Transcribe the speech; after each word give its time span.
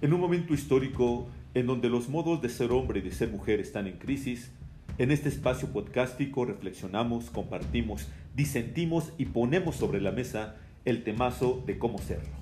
En 0.00 0.12
un 0.12 0.20
momento 0.20 0.54
histórico 0.54 1.26
en 1.54 1.66
donde 1.66 1.88
los 1.88 2.08
modos 2.08 2.40
de 2.40 2.48
ser 2.48 2.70
hombre 2.70 3.00
y 3.00 3.02
de 3.02 3.10
ser 3.10 3.30
mujer 3.30 3.58
están 3.58 3.88
en 3.88 3.98
crisis, 3.98 4.52
en 4.96 5.10
este 5.10 5.28
espacio 5.28 5.72
podcástico 5.72 6.44
reflexionamos, 6.44 7.30
compartimos, 7.30 8.06
disentimos 8.36 9.12
y 9.18 9.26
ponemos 9.26 9.74
sobre 9.74 10.00
la 10.00 10.12
mesa 10.12 10.54
el 10.84 11.02
temazo 11.02 11.64
de 11.66 11.78
cómo 11.80 11.98
serlo. 11.98 12.36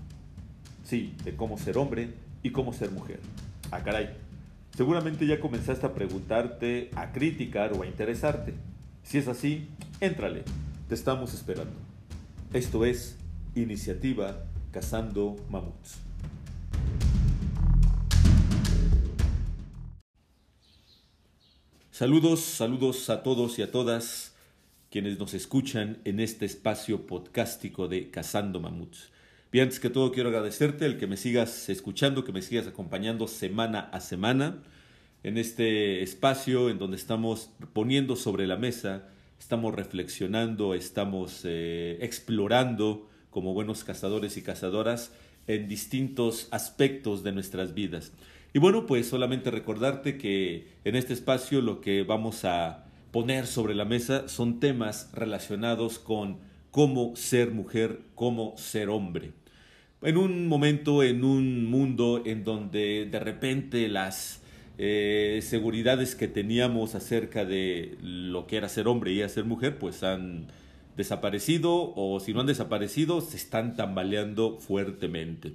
Sí, 0.85 1.15
de 1.25 1.35
cómo 1.35 1.57
ser 1.57 1.79
hombre 1.79 2.11
y 2.43 2.51
cómo 2.51 2.75
ser 2.75 2.91
mujer. 2.91 3.21
Ah, 3.71 3.83
caray. 3.83 4.11
Seguramente 4.77 5.27
ya 5.27 5.41
comenzaste 5.41 5.87
a 5.87 5.95
preguntarte, 5.95 6.91
a 6.95 7.11
criticar 7.13 7.73
o 7.73 7.83
a 7.83 7.87
interesarte. 7.87 8.53
Si 9.03 9.17
es 9.17 9.29
así, 9.29 9.69
éntrale. 10.01 10.43
Te 10.91 10.95
estamos 10.95 11.33
esperando. 11.33 11.77
Esto 12.53 12.85
es 12.85 13.17
Iniciativa 13.55 14.45
Cazando 14.73 15.37
Mamuts. 15.49 16.06
Saludos, 21.97 22.41
saludos 22.41 23.09
a 23.09 23.23
todos 23.23 23.59
y 23.59 23.63
a 23.63 23.71
todas 23.71 24.35
quienes 24.91 25.19
nos 25.19 25.33
escuchan 25.33 25.97
en 26.05 26.21
este 26.21 26.45
espacio 26.45 27.07
podcástico 27.07 27.89
de 27.89 28.11
Cazando 28.11 28.61
Mamuts. 28.61 29.11
Bien, 29.51 29.63
antes 29.63 29.81
que 29.81 29.89
todo 29.89 30.13
quiero 30.13 30.29
agradecerte 30.29 30.85
el 30.85 30.99
que 30.99 31.07
me 31.07 31.17
sigas 31.17 31.71
escuchando, 31.71 32.23
que 32.23 32.33
me 32.33 32.43
sigas 32.43 32.67
acompañando 32.67 33.27
semana 33.29 33.89
a 33.95 34.01
semana 34.01 34.63
en 35.23 35.39
este 35.39 36.03
espacio 36.03 36.69
en 36.69 36.79
donde 36.79 36.99
estamos 36.99 37.49
poniendo 37.73 38.15
sobre 38.15 38.47
la 38.47 38.59
mesa, 38.59 39.09
estamos 39.41 39.75
reflexionando, 39.75 40.75
estamos 40.75 41.41
eh, 41.45 41.97
explorando 42.03 43.09
como 43.31 43.55
buenos 43.55 43.85
cazadores 43.85 44.37
y 44.37 44.43
cazadoras 44.43 45.13
en 45.47 45.67
distintos 45.67 46.49
aspectos 46.51 47.23
de 47.23 47.33
nuestras 47.33 47.73
vidas. 47.73 48.13
Y 48.57 48.59
bueno, 48.59 48.87
pues 48.87 49.07
solamente 49.07 49.51
recordarte 49.51 50.17
que 50.17 50.67
en 50.85 50.97
este 50.97 51.13
espacio 51.13 51.61
lo 51.61 51.83
que 51.83 52.05
vamos 52.05 52.47
a 52.47 52.87
poner 53.11 53.47
sobre 53.47 53.75
la 53.75 53.85
mesa 53.85 54.29
son 54.29 54.61
temas 54.61 55.11
relacionados 55.13 55.99
con 55.99 56.39
cómo 56.71 57.15
ser 57.17 57.51
mujer, 57.51 58.01
cómo 58.15 58.55
ser 58.57 58.89
hombre. 58.89 59.33
En 60.01 60.17
un 60.17 60.49
momento, 60.49 61.03
en 61.03 61.23
un 61.23 61.67
mundo 61.67 62.23
en 62.25 62.45
donde 62.45 63.05
de 63.05 63.21
repente 63.21 63.89
las 63.89 64.43
eh, 64.79 65.41
seguridades 65.43 66.15
que 66.15 66.27
teníamos 66.27 66.95
acerca 66.95 67.45
de 67.45 67.99
lo 68.01 68.47
que 68.47 68.57
era 68.57 68.71
ser 68.71 68.89
hombre 68.89 69.13
y 69.13 69.29
ser 69.29 69.45
mujer, 69.45 69.79
pues 69.79 70.03
han 70.03 70.47
desaparecido 70.97 71.93
o 71.95 72.21
si 72.21 72.33
no 72.33 72.41
han 72.41 72.47
desaparecido, 72.47 73.21
se 73.21 73.37
están 73.37 73.77
tambaleando 73.77 74.57
fuertemente. 74.57 75.53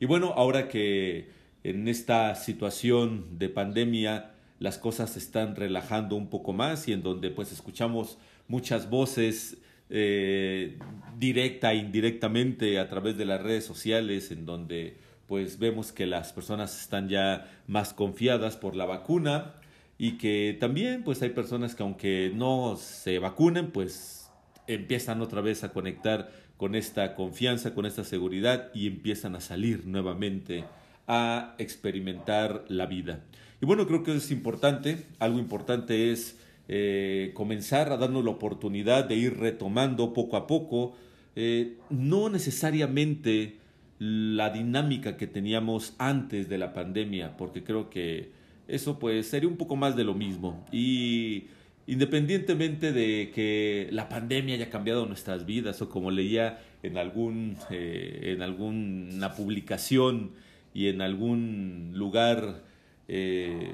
Y 0.00 0.04
bueno, 0.04 0.34
ahora 0.36 0.68
que 0.68 1.34
en 1.70 1.88
esta 1.88 2.34
situación 2.36 3.38
de 3.38 3.48
pandemia 3.48 4.30
las 4.60 4.78
cosas 4.78 5.10
se 5.10 5.18
están 5.18 5.56
relajando 5.56 6.14
un 6.14 6.28
poco 6.28 6.52
más 6.52 6.86
y 6.86 6.92
en 6.92 7.02
donde 7.02 7.30
pues 7.30 7.50
escuchamos 7.50 8.18
muchas 8.46 8.88
voces 8.88 9.58
eh, 9.90 10.78
directa 11.18 11.72
e 11.72 11.76
indirectamente 11.76 12.78
a 12.78 12.88
través 12.88 13.18
de 13.18 13.24
las 13.24 13.42
redes 13.42 13.64
sociales 13.64 14.30
en 14.30 14.46
donde 14.46 14.96
pues 15.26 15.58
vemos 15.58 15.92
que 15.92 16.06
las 16.06 16.32
personas 16.32 16.80
están 16.80 17.08
ya 17.08 17.50
más 17.66 17.92
confiadas 17.92 18.56
por 18.56 18.76
la 18.76 18.86
vacuna 18.86 19.54
y 19.98 20.18
que 20.18 20.56
también 20.60 21.02
pues 21.02 21.20
hay 21.22 21.30
personas 21.30 21.74
que 21.74 21.82
aunque 21.82 22.30
no 22.32 22.76
se 22.76 23.18
vacunen 23.18 23.72
pues 23.72 24.30
empiezan 24.68 25.20
otra 25.20 25.40
vez 25.40 25.64
a 25.64 25.72
conectar 25.72 26.30
con 26.56 26.76
esta 26.76 27.14
confianza, 27.16 27.74
con 27.74 27.86
esta 27.86 28.04
seguridad 28.04 28.70
y 28.72 28.86
empiezan 28.86 29.34
a 29.34 29.40
salir 29.40 29.84
nuevamente 29.84 30.64
a 31.06 31.54
experimentar 31.58 32.64
la 32.68 32.86
vida. 32.86 33.24
Y 33.60 33.66
bueno, 33.66 33.86
creo 33.86 34.02
que 34.02 34.16
es 34.16 34.30
importante, 34.30 35.06
algo 35.18 35.38
importante 35.38 36.12
es 36.12 36.38
eh, 36.68 37.30
comenzar 37.34 37.92
a 37.92 37.96
darnos 37.96 38.24
la 38.24 38.32
oportunidad 38.32 39.04
de 39.04 39.16
ir 39.16 39.38
retomando 39.38 40.12
poco 40.12 40.36
a 40.36 40.46
poco, 40.46 40.96
eh, 41.36 41.76
no 41.90 42.28
necesariamente 42.28 43.58
la 43.98 44.50
dinámica 44.50 45.16
que 45.16 45.26
teníamos 45.26 45.94
antes 45.98 46.48
de 46.48 46.58
la 46.58 46.74
pandemia, 46.74 47.36
porque 47.36 47.62
creo 47.62 47.88
que 47.88 48.30
eso 48.68 48.98
pues 48.98 49.28
sería 49.28 49.48
un 49.48 49.56
poco 49.56 49.76
más 49.76 49.96
de 49.96 50.04
lo 50.04 50.14
mismo. 50.14 50.66
Y 50.72 51.44
independientemente 51.86 52.92
de 52.92 53.30
que 53.34 53.88
la 53.92 54.08
pandemia 54.08 54.56
haya 54.56 54.70
cambiado 54.70 55.06
nuestras 55.06 55.46
vidas, 55.46 55.80
o 55.82 55.88
como 55.88 56.10
leía 56.10 56.58
en, 56.82 56.98
algún, 56.98 57.56
eh, 57.70 58.34
en 58.34 58.42
alguna 58.42 59.34
publicación, 59.34 60.32
y 60.76 60.88
en 60.88 61.00
algún 61.00 61.92
lugar 61.94 62.62
eh, 63.08 63.72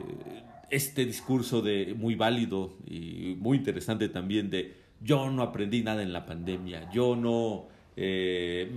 este 0.70 1.04
discurso 1.04 1.60
de 1.60 1.96
muy 1.98 2.14
válido 2.14 2.76
y 2.86 3.36
muy 3.40 3.58
interesante 3.58 4.08
también 4.08 4.50
de 4.50 4.76
yo 5.00 5.28
no 5.28 5.42
aprendí 5.42 5.82
nada 5.82 6.00
en 6.04 6.12
la 6.12 6.26
pandemia, 6.26 6.88
yo 6.92 7.16
no 7.16 7.66
eh, 7.96 8.72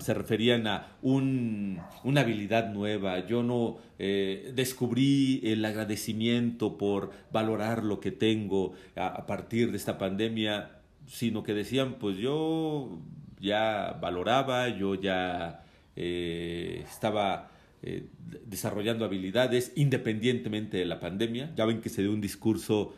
se 0.00 0.14
referían 0.14 0.66
a 0.66 0.96
un, 1.02 1.78
una 2.04 2.22
habilidad 2.22 2.72
nueva, 2.72 3.26
yo 3.26 3.42
no 3.42 3.76
eh, 3.98 4.50
descubrí 4.54 5.42
el 5.44 5.62
agradecimiento 5.62 6.78
por 6.78 7.10
valorar 7.30 7.84
lo 7.84 8.00
que 8.00 8.12
tengo 8.12 8.72
a, 8.96 9.26
partir 9.26 9.72
de 9.72 9.76
esta 9.76 9.98
pandemia, 9.98 10.70
sino 11.06 11.42
que 11.42 11.52
decían, 11.52 11.96
pues 12.00 12.16
yo 12.16 12.98
ya 13.40 13.98
valoraba, 14.00 14.70
yo 14.70 14.94
ya 14.94 15.65
eh, 15.96 16.84
estaba 16.86 17.50
eh, 17.82 18.04
desarrollando 18.44 19.06
habilidades 19.06 19.72
independientemente 19.76 20.76
de 20.76 20.84
la 20.84 21.00
pandemia. 21.00 21.52
Ya 21.56 21.64
ven 21.64 21.80
que 21.80 21.88
se 21.88 22.02
dio 22.02 22.12
un 22.12 22.20
discurso 22.20 22.94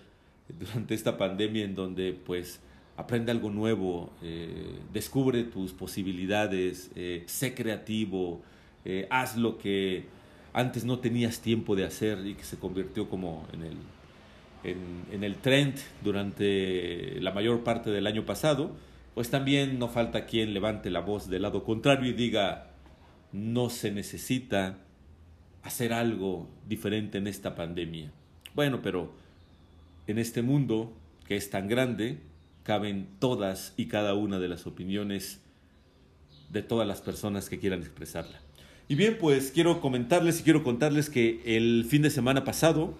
durante 0.59 0.95
esta 0.95 1.17
pandemia 1.17 1.65
en 1.65 1.75
donde 1.75 2.13
pues 2.13 2.61
aprende 2.97 3.31
algo 3.31 3.51
nuevo, 3.51 4.13
eh, 4.23 4.81
descubre 4.93 5.45
tus 5.45 5.73
posibilidades, 5.73 6.91
sé 7.27 7.55
creativo, 7.55 8.43
haz 9.11 9.37
lo 9.37 9.59
que 9.59 10.07
antes 10.53 10.85
no 10.85 10.99
tenías 10.99 11.41
tiempo 11.41 11.77
de 11.77 11.85
hacer 11.85 12.27
y 12.27 12.35
que 12.35 12.43
se 12.43 12.59
convirtió 12.59 13.09
como 13.09 13.47
en 13.53 13.63
el, 13.63 13.77
en, 14.65 15.05
en 15.13 15.23
el 15.23 15.37
trend 15.37 15.75
durante 16.03 17.21
la 17.21 17.31
mayor 17.31 17.63
parte 17.63 17.91
del 17.91 18.07
año 18.09 18.25
pasado, 18.25 18.75
pues 19.15 19.31
también 19.31 19.79
no 19.79 19.89
falta 19.89 20.27
quien 20.27 20.55
levante 20.55 20.91
la 20.91 21.01
voz 21.01 21.29
del 21.29 21.43
lado 21.43 21.63
contrario 21.63 22.09
y 22.09 22.15
diga, 22.15 22.68
no 23.33 23.71
se 23.71 23.91
necesita 23.91 24.79
hacer 25.63 25.93
algo 25.93 26.49
diferente 26.67 27.19
en 27.19 27.27
esta 27.27 27.55
pandemia. 27.55 28.11
Bueno, 28.55 28.81
pero 28.83 29.13
en 30.07 30.19
este 30.19 30.43
mundo 30.43 30.93
que 31.29 31.37
es 31.37 31.51
tan 31.51 31.69
grande, 31.69 32.19
caben 32.63 33.07
todas 33.19 33.75
y 33.77 33.87
cada 33.87 34.15
una 34.15 34.39
de 34.39 34.49
las 34.49 34.67
opiniones 34.67 35.41
de 36.51 36.63
todas 36.63 36.89
las 36.89 37.03
personas 37.03 37.51
que 37.51 37.59
quieran 37.59 37.81
expresarla. 37.81 38.41
Y 38.89 38.95
bien, 38.95 39.19
pues 39.21 39.51
quiero 39.51 39.83
comentarles 39.83 40.41
y 40.41 40.43
quiero 40.43 40.65
contarles 40.65 41.11
que 41.11 41.43
el 41.45 41.85
fin 41.87 42.01
de 42.01 42.09
semana 42.09 42.45
pasado 42.45 42.97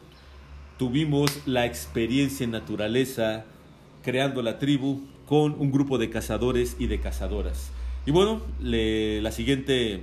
tuvimos 0.79 1.47
la 1.47 1.65
experiencia 1.65 2.45
en 2.45 2.51
naturaleza 2.51 3.47
creando 4.03 4.43
la 4.43 4.59
tribu 4.59 5.01
con 5.25 5.53
un 5.59 5.73
grupo 5.73 5.97
de 5.97 6.11
cazadores 6.11 6.77
y 6.79 6.87
de 6.87 7.01
cazadoras. 7.01 7.71
Y 8.05 8.11
bueno, 8.11 8.43
la 8.61 9.33
siguiente 9.33 10.03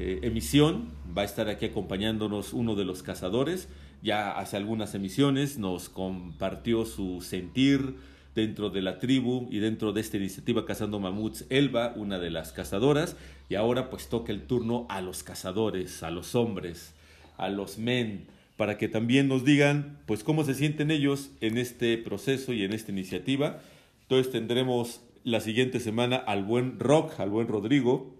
eh, 0.00 0.20
emisión. 0.22 0.90
Va 1.16 1.22
a 1.22 1.24
estar 1.24 1.48
aquí 1.48 1.66
acompañándonos 1.66 2.52
uno 2.52 2.76
de 2.76 2.84
los 2.84 3.02
cazadores. 3.02 3.68
Ya 4.00 4.30
hace 4.30 4.56
algunas 4.56 4.94
emisiones 4.94 5.58
nos 5.58 5.88
compartió 5.88 6.84
su 6.84 7.20
sentir 7.20 7.96
dentro 8.36 8.70
de 8.70 8.80
la 8.80 9.00
tribu 9.00 9.48
y 9.50 9.58
dentro 9.58 9.92
de 9.92 10.00
esta 10.00 10.16
iniciativa 10.16 10.64
Cazando 10.64 11.00
Mamuts, 11.00 11.46
Elba, 11.50 11.94
una 11.96 12.20
de 12.20 12.30
las 12.30 12.52
cazadoras. 12.52 13.16
Y 13.48 13.56
ahora 13.56 13.90
pues 13.90 14.08
toca 14.08 14.30
el 14.30 14.42
turno 14.42 14.86
a 14.88 15.00
los 15.00 15.24
cazadores, 15.24 16.04
a 16.04 16.12
los 16.12 16.36
hombres, 16.36 16.94
a 17.36 17.48
los 17.48 17.78
men, 17.78 18.28
para 18.56 18.78
que 18.78 18.86
también 18.86 19.26
nos 19.26 19.44
digan 19.44 19.98
pues 20.06 20.22
cómo 20.22 20.44
se 20.44 20.54
sienten 20.54 20.92
ellos 20.92 21.30
en 21.40 21.58
este 21.58 21.98
proceso 21.98 22.52
y 22.52 22.62
en 22.62 22.72
esta 22.72 22.92
iniciativa. 22.92 23.58
Entonces 24.02 24.30
tendremos 24.30 25.00
la 25.24 25.40
siguiente 25.40 25.80
semana 25.80 26.14
al 26.14 26.44
buen 26.44 26.78
Rock, 26.78 27.18
al 27.18 27.30
buen 27.30 27.48
Rodrigo, 27.48 28.17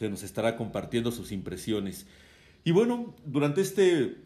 que 0.00 0.08
nos 0.08 0.22
estará 0.22 0.56
compartiendo 0.56 1.12
sus 1.12 1.30
impresiones. 1.30 2.06
Y 2.64 2.72
bueno, 2.72 3.14
durante 3.26 3.60
este 3.60 4.16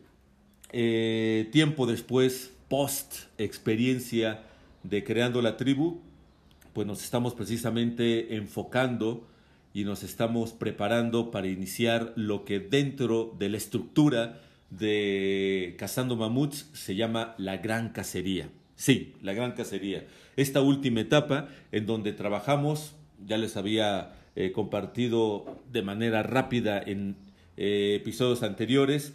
eh, 0.72 1.48
tiempo 1.50 1.86
después, 1.86 2.52
post 2.68 3.14
experiencia 3.38 4.44
de 4.84 5.02
creando 5.02 5.42
la 5.42 5.56
tribu, 5.56 6.00
pues 6.72 6.86
nos 6.86 7.02
estamos 7.02 7.34
precisamente 7.34 8.36
enfocando 8.36 9.26
y 9.72 9.82
nos 9.82 10.04
estamos 10.04 10.52
preparando 10.52 11.32
para 11.32 11.48
iniciar 11.48 12.12
lo 12.14 12.44
que 12.44 12.60
dentro 12.60 13.34
de 13.36 13.48
la 13.48 13.56
estructura 13.56 14.40
de 14.70 15.74
Cazando 15.76 16.14
Mamuts 16.14 16.70
se 16.72 16.94
llama 16.94 17.34
la 17.36 17.56
gran 17.56 17.88
cacería. 17.88 18.48
Sí, 18.76 19.14
la 19.22 19.32
gran 19.32 19.52
cacería. 19.52 20.06
Esta 20.36 20.60
última 20.60 21.00
etapa 21.00 21.48
en 21.72 21.86
donde 21.86 22.12
trabajamos, 22.12 22.94
ya 23.26 23.38
les 23.38 23.56
había 23.56 24.12
compartido 24.54 25.62
de 25.70 25.82
manera 25.82 26.22
rápida 26.22 26.82
en 26.82 27.16
eh, 27.56 27.98
episodios 28.00 28.42
anteriores, 28.42 29.14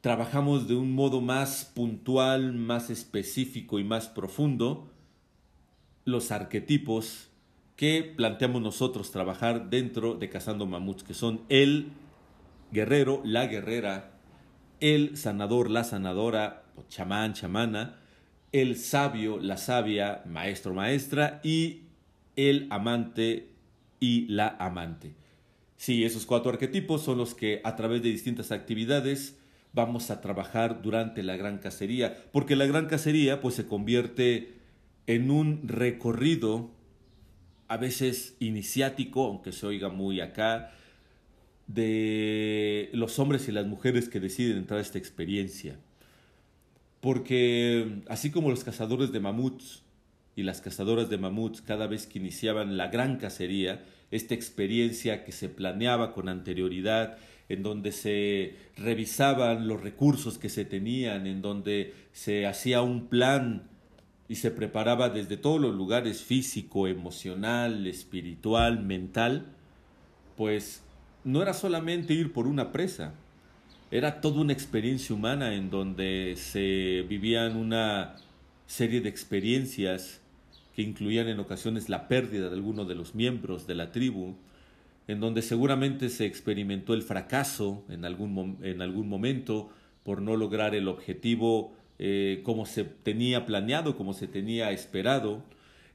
trabajamos 0.00 0.68
de 0.68 0.76
un 0.76 0.92
modo 0.92 1.20
más 1.20 1.70
puntual, 1.74 2.52
más 2.52 2.88
específico 2.90 3.78
y 3.78 3.84
más 3.84 4.08
profundo 4.08 4.88
los 6.04 6.30
arquetipos 6.30 7.28
que 7.76 8.02
planteamos 8.16 8.62
nosotros 8.62 9.10
trabajar 9.10 9.70
dentro 9.70 10.14
de 10.14 10.28
Cazando 10.28 10.66
Mamuts, 10.66 11.02
que 11.02 11.14
son 11.14 11.42
el 11.48 11.88
guerrero, 12.72 13.22
la 13.24 13.46
guerrera, 13.46 14.12
el 14.80 15.16
sanador, 15.16 15.70
la 15.70 15.84
sanadora, 15.84 16.64
chamán, 16.88 17.32
chamana, 17.32 17.96
el 18.52 18.76
sabio, 18.76 19.38
la 19.38 19.56
sabia, 19.56 20.22
maestro, 20.26 20.74
maestra 20.74 21.40
y 21.42 21.82
el 22.36 22.66
amante 22.70 23.49
y 24.00 24.26
la 24.28 24.48
amante. 24.58 25.14
Sí, 25.76 26.04
esos 26.04 26.26
cuatro 26.26 26.50
arquetipos 26.50 27.02
son 27.02 27.18
los 27.18 27.34
que 27.34 27.60
a 27.64 27.76
través 27.76 28.02
de 28.02 28.10
distintas 28.10 28.50
actividades 28.50 29.38
vamos 29.72 30.10
a 30.10 30.20
trabajar 30.20 30.82
durante 30.82 31.22
la 31.22 31.36
gran 31.36 31.58
cacería, 31.58 32.24
porque 32.32 32.56
la 32.56 32.66
gran 32.66 32.86
cacería 32.86 33.40
pues 33.40 33.54
se 33.54 33.66
convierte 33.66 34.54
en 35.06 35.30
un 35.30 35.68
recorrido 35.68 36.70
a 37.68 37.76
veces 37.76 38.36
iniciático, 38.40 39.24
aunque 39.24 39.52
se 39.52 39.66
oiga 39.66 39.88
muy 39.88 40.20
acá, 40.20 40.72
de 41.66 42.90
los 42.92 43.18
hombres 43.18 43.48
y 43.48 43.52
las 43.52 43.66
mujeres 43.66 44.08
que 44.08 44.18
deciden 44.18 44.58
entrar 44.58 44.80
a 44.80 44.82
esta 44.82 44.98
experiencia. 44.98 45.78
Porque 47.00 48.02
así 48.08 48.30
como 48.30 48.50
los 48.50 48.64
cazadores 48.64 49.12
de 49.12 49.20
mamuts 49.20 49.84
y 50.36 50.42
las 50.42 50.60
cazadoras 50.60 51.10
de 51.10 51.18
mamuts 51.18 51.60
cada 51.60 51.86
vez 51.86 52.06
que 52.06 52.18
iniciaban 52.18 52.76
la 52.76 52.88
gran 52.88 53.16
cacería, 53.16 53.84
esta 54.10 54.34
experiencia 54.34 55.24
que 55.24 55.32
se 55.32 55.48
planeaba 55.48 56.12
con 56.12 56.28
anterioridad, 56.28 57.18
en 57.48 57.62
donde 57.62 57.92
se 57.92 58.54
revisaban 58.76 59.66
los 59.66 59.80
recursos 59.80 60.38
que 60.38 60.48
se 60.48 60.64
tenían, 60.64 61.26
en 61.26 61.42
donde 61.42 61.94
se 62.12 62.46
hacía 62.46 62.80
un 62.82 63.06
plan 63.06 63.64
y 64.28 64.36
se 64.36 64.52
preparaba 64.52 65.08
desde 65.08 65.36
todos 65.36 65.60
los 65.60 65.74
lugares 65.74 66.22
físico, 66.22 66.86
emocional, 66.86 67.88
espiritual, 67.88 68.80
mental, 68.80 69.46
pues 70.36 70.84
no 71.24 71.42
era 71.42 71.52
solamente 71.52 72.14
ir 72.14 72.32
por 72.32 72.46
una 72.46 72.70
presa, 72.70 73.14
era 73.90 74.20
toda 74.20 74.40
una 74.40 74.52
experiencia 74.52 75.14
humana 75.14 75.54
en 75.54 75.70
donde 75.70 76.34
se 76.36 77.04
vivían 77.08 77.56
una 77.56 78.14
serie 78.68 79.00
de 79.00 79.08
experiencias 79.08 80.19
que 80.74 80.82
incluían 80.82 81.28
en 81.28 81.40
ocasiones 81.40 81.88
la 81.88 82.08
pérdida 82.08 82.48
de 82.48 82.54
alguno 82.54 82.84
de 82.84 82.94
los 82.94 83.14
miembros 83.14 83.66
de 83.66 83.74
la 83.74 83.92
tribu, 83.92 84.36
en 85.08 85.20
donde 85.20 85.42
seguramente 85.42 86.08
se 86.08 86.26
experimentó 86.26 86.94
el 86.94 87.02
fracaso 87.02 87.84
en 87.88 88.04
algún, 88.04 88.58
en 88.62 88.82
algún 88.82 89.08
momento 89.08 89.70
por 90.04 90.22
no 90.22 90.36
lograr 90.36 90.74
el 90.74 90.88
objetivo 90.88 91.72
eh, 91.98 92.40
como 92.44 92.64
se 92.64 92.84
tenía 92.84 93.44
planeado, 93.44 93.96
como 93.96 94.14
se 94.14 94.26
tenía 94.26 94.70
esperado, 94.70 95.42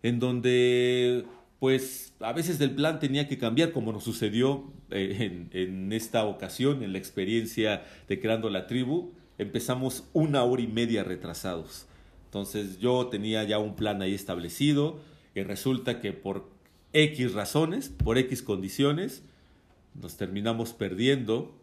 en 0.04 0.20
donde 0.20 1.26
pues 1.60 2.14
a 2.20 2.32
veces 2.32 2.62
el 2.62 2.72
plan 2.72 3.00
tenía 3.00 3.28
que 3.28 3.40
cambiar, 3.40 3.72
como 3.72 3.92
nos 3.92 4.04
sucedió 4.04 4.72
eh, 4.92 5.48
en, 5.52 5.92
esta 5.94 6.26
ocasión, 6.26 6.84
en 6.84 6.92
la 6.92 7.00
experiencia 7.00 7.84
de 8.08 8.20
creando 8.20 8.52
la 8.52 8.68
tribu, 8.68 9.14
empezamos 9.40 10.04
una 10.14 10.44
hora 10.44 10.62
y 10.62 10.68
media 10.68 11.04
retrasados. 11.04 11.88
Entonces 12.36 12.80
yo 12.80 13.08
tenía 13.08 13.46
ya 13.46 13.60
un 13.60 13.78
plan 13.78 14.02
ahí 14.02 14.14
establecido 14.14 15.00
y 15.36 15.44
resulta 15.44 16.02
que 16.02 16.12
por 16.12 16.50
X 16.92 17.32
razones, 17.32 17.88
por 17.88 18.18
X 18.18 18.42
condiciones, 18.42 19.24
nos 19.94 20.18
terminamos 20.18 20.74
perdiendo 20.74 21.56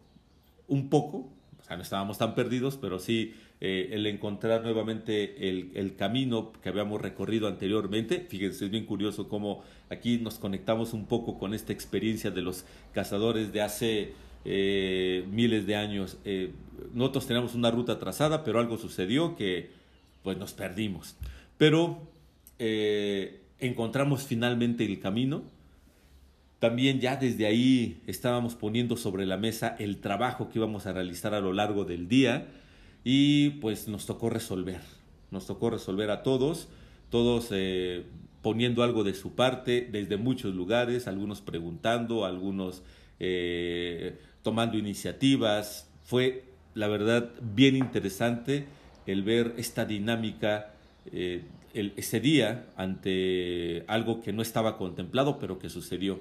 un 0.68 0.88
poco, 0.88 1.28
o 1.60 1.64
sea, 1.66 1.76
no 1.76 1.82
estábamos 1.82 2.16
tan 2.16 2.34
perdidos, 2.34 2.78
pero 2.78 2.98
sí 3.00 3.34
eh, 3.60 3.90
el 3.92 4.06
encontrar 4.06 4.62
nuevamente 4.62 5.46
el, 5.50 5.94
camino 5.96 6.52
que 6.62 6.70
habíamos 6.70 7.02
recorrido 7.02 7.48
anteriormente. 7.48 8.24
Fíjense, 8.26 8.64
es 8.64 8.70
bien 8.70 8.86
curioso 8.86 9.28
cómo 9.28 9.62
aquí 9.90 10.16
nos 10.16 10.38
conectamos 10.38 10.94
un 10.94 11.04
poco 11.04 11.38
con 11.38 11.52
esta 11.52 11.74
experiencia 11.74 12.30
de 12.30 12.40
los 12.40 12.64
cazadores 12.94 13.52
de 13.52 13.60
hace 13.60 14.12
eh, 14.46 15.26
miles 15.30 15.66
de 15.66 15.76
años. 15.76 16.16
Eh, 16.24 16.52
nosotros 16.94 17.26
teníamos 17.26 17.54
una 17.54 17.70
ruta 17.70 17.98
trazada, 17.98 18.42
pero 18.42 18.58
algo 18.58 18.78
sucedió 18.78 19.36
que 19.36 19.81
pues 20.22 20.38
nos 20.38 20.52
perdimos. 20.52 21.16
Pero 21.58 22.00
encontramos 23.62 24.24
finalmente 24.24 24.84
el 24.84 25.00
camino. 25.00 25.42
También 26.58 27.00
ya 27.00 27.16
desde 27.16 27.46
ahí 27.46 28.00
estábamos 28.06 28.54
poniendo 28.54 28.96
sobre 28.96 29.26
la 29.26 29.36
mesa 29.36 29.74
el 29.78 29.98
trabajo 29.98 30.48
que 30.48 30.58
íbamos 30.58 30.86
a 30.86 30.92
realizar 30.92 31.34
a 31.34 31.40
lo 31.40 31.52
largo 31.52 31.84
del 31.84 32.08
día 32.08 32.46
y 33.04 33.50
pues 33.60 33.88
nos 33.88 34.06
tocó 34.06 34.30
resolver, 34.30 34.80
nos 35.30 35.46
tocó 35.46 35.70
resolver 35.70 36.10
a 36.10 36.22
todos, 36.22 36.68
todos 37.10 37.48
eh, 37.50 38.04
poniendo 38.42 38.84
algo 38.84 39.02
de 39.02 39.14
su 39.14 39.34
parte 39.34 39.88
desde 39.90 40.16
muchos 40.16 40.54
lugares, 40.54 41.08
algunos 41.08 41.40
preguntando, 41.40 42.24
algunos 42.24 42.82
eh, 43.18 44.18
tomando 44.42 44.78
iniciativas. 44.78 45.88
Fue, 46.04 46.44
la 46.74 46.86
verdad, 46.86 47.30
bien 47.54 47.76
interesante 47.76 48.66
el 49.06 49.22
ver 49.22 49.54
esta 49.56 49.84
dinámica 49.84 50.74
eh, 51.12 51.42
ese 51.74 52.20
día 52.20 52.66
ante 52.76 53.84
algo 53.86 54.20
que 54.20 54.32
no 54.32 54.42
estaba 54.42 54.76
contemplado, 54.76 55.38
pero 55.38 55.58
que 55.58 55.70
sucedió. 55.70 56.20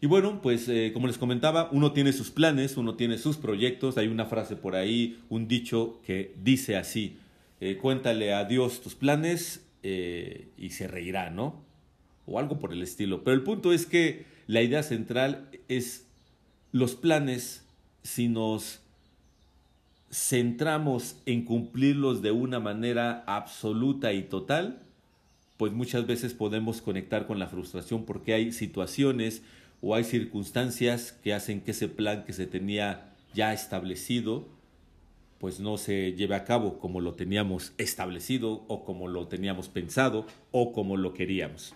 Y 0.00 0.06
bueno, 0.06 0.42
pues 0.42 0.68
eh, 0.68 0.90
como 0.92 1.06
les 1.06 1.16
comentaba, 1.16 1.70
uno 1.72 1.92
tiene 1.92 2.12
sus 2.12 2.30
planes, 2.30 2.76
uno 2.76 2.94
tiene 2.94 3.16
sus 3.16 3.38
proyectos. 3.38 3.96
Hay 3.96 4.08
una 4.08 4.26
frase 4.26 4.56
por 4.56 4.76
ahí, 4.76 5.18
un 5.30 5.48
dicho 5.48 6.00
que 6.04 6.34
dice 6.42 6.76
así, 6.76 7.16
eh, 7.60 7.78
cuéntale 7.78 8.34
a 8.34 8.44
Dios 8.44 8.82
tus 8.82 8.94
planes 8.94 9.60
y 9.86 10.70
se 10.70 10.88
reirá, 10.88 11.28
¿no? 11.28 11.62
O 12.24 12.38
algo 12.38 12.58
por 12.58 12.72
el 12.72 12.82
estilo. 12.82 13.22
Pero 13.22 13.34
el 13.34 13.42
punto 13.42 13.70
es 13.70 13.84
que 13.84 14.24
la 14.46 14.62
idea 14.62 14.82
central 14.82 15.50
es 15.68 16.06
los 16.72 16.94
planes, 16.94 17.66
si 18.02 18.28
nos 18.28 18.83
centramos 20.14 21.16
en 21.26 21.44
cumplirlos 21.44 22.22
de 22.22 22.30
una 22.30 22.60
manera 22.60 23.24
absoluta 23.26 24.12
y 24.12 24.22
total, 24.22 24.80
pues 25.56 25.72
muchas 25.72 26.06
veces 26.06 26.34
podemos 26.34 26.80
conectar 26.80 27.26
con 27.26 27.38
la 27.38 27.48
frustración 27.48 28.04
porque 28.04 28.32
hay 28.32 28.52
situaciones, 28.52 29.42
o 29.86 29.94
hay 29.94 30.04
circunstancias 30.04 31.12
que 31.12 31.34
hacen 31.34 31.60
que 31.60 31.72
ese 31.72 31.88
plan 31.88 32.24
que 32.24 32.32
se 32.32 32.46
tenía 32.46 33.12
ya 33.34 33.52
establecido 33.52 34.48
pues 35.38 35.60
no 35.60 35.76
se 35.76 36.12
lleve 36.12 36.36
a 36.36 36.44
cabo 36.44 36.78
como 36.78 37.02
lo 37.02 37.12
teníamos 37.16 37.74
establecido 37.76 38.64
o 38.66 38.82
como 38.82 39.08
lo 39.08 39.28
teníamos 39.28 39.68
pensado 39.68 40.26
o 40.52 40.72
como 40.72 40.96
lo 40.96 41.12
queríamos. 41.12 41.74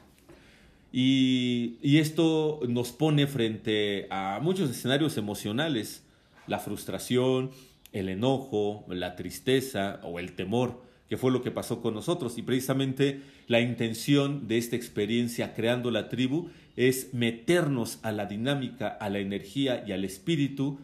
Y, 0.91 1.77
y 1.83 1.99
esto 1.99 2.61
nos 2.67 2.93
pone 2.93 3.27
frente 3.27 4.07
a 4.09 4.41
muchos 4.41 4.71
escenarios 4.71 5.19
emocionales, 5.19 6.03
la 6.47 6.61
frustración, 6.61 7.51
el 7.93 8.09
enojo, 8.09 8.85
la 8.89 9.17
tristeza 9.17 10.01
o 10.03 10.19
el 10.19 10.33
temor, 10.33 10.83
que 11.09 11.17
fue 11.17 11.31
lo 11.31 11.43
que 11.43 11.51
pasó 11.51 11.81
con 11.81 11.95
nosotros. 11.95 12.37
Y 12.39 12.43
precisamente 12.43 13.23
la 13.47 13.61
intención 13.61 14.47
de 14.47 14.59
esta 14.59 14.77
experiencia 14.77 15.55
creando 15.55 15.91
la 15.91 16.09
tribu 16.09 16.51
es 16.77 17.15
meternos 17.15 17.99
a 18.03 18.13
la 18.13 18.27
dinámica, 18.27 18.89
a 18.89 19.09
la 19.09 19.19
energía 19.19 19.85
y 19.87 19.93
al 19.93 20.05
espíritu 20.05 20.79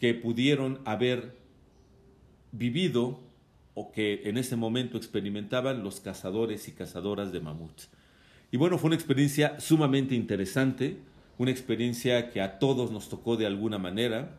que 0.00 0.14
pudieron 0.14 0.80
haber 0.84 1.36
vivido 2.50 3.20
o 3.74 3.92
que 3.92 4.22
en 4.24 4.36
ese 4.36 4.56
momento 4.56 4.96
experimentaban 4.96 5.82
los 5.82 6.00
cazadores 6.00 6.68
y 6.68 6.72
cazadoras 6.72 7.32
de 7.32 7.40
mamuts. 7.40 7.88
Y 8.50 8.56
bueno, 8.56 8.78
fue 8.78 8.88
una 8.88 8.96
experiencia 8.96 9.58
sumamente 9.60 10.14
interesante, 10.14 10.98
una 11.38 11.50
experiencia 11.50 12.30
que 12.30 12.40
a 12.40 12.58
todos 12.58 12.90
nos 12.90 13.08
tocó 13.08 13.36
de 13.36 13.46
alguna 13.46 13.78
manera. 13.78 14.38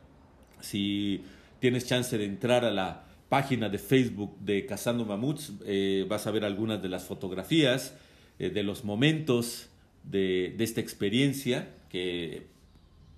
Si 0.60 1.24
tienes 1.64 1.86
chance 1.86 2.18
de 2.18 2.26
entrar 2.26 2.66
a 2.66 2.72
la 2.72 3.06
página 3.30 3.70
de 3.70 3.78
Facebook 3.78 4.38
de 4.42 4.66
Cazando 4.66 5.06
Mamuts, 5.06 5.54
eh, 5.66 6.06
vas 6.10 6.28
a 6.28 6.32
ver 6.32 6.44
algunas 6.44 6.82
de 6.82 6.90
las 6.90 7.06
fotografías, 7.06 7.96
eh, 8.38 8.50
de 8.50 8.64
los 8.64 8.84
momentos 8.84 9.70
de, 10.04 10.58
esta 10.60 10.82
experiencia 10.82 11.70
que 11.88 12.48